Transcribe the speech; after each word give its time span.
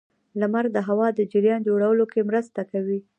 •لمر 0.39 0.65
د 0.75 0.77
هوا 0.87 1.07
د 1.13 1.19
جریان 1.31 1.61
جوړولو 1.67 2.03
کې 2.11 2.27
مرسته 2.29 2.61
کوي. 2.71 2.99